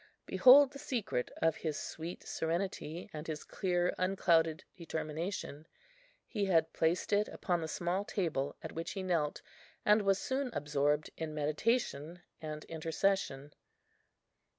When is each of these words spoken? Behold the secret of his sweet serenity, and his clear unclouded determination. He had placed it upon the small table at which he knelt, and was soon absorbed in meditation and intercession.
Behold 0.25 0.73
the 0.73 0.79
secret 0.79 1.29
of 1.43 1.57
his 1.57 1.77
sweet 1.77 2.23
serenity, 2.23 3.07
and 3.13 3.27
his 3.27 3.43
clear 3.43 3.93
unclouded 3.99 4.63
determination. 4.75 5.67
He 6.25 6.45
had 6.45 6.73
placed 6.73 7.13
it 7.13 7.27
upon 7.27 7.61
the 7.61 7.67
small 7.67 8.03
table 8.03 8.55
at 8.63 8.71
which 8.71 8.93
he 8.93 9.03
knelt, 9.03 9.43
and 9.85 10.01
was 10.01 10.17
soon 10.17 10.49
absorbed 10.53 11.11
in 11.17 11.35
meditation 11.35 12.23
and 12.41 12.65
intercession. 12.65 13.53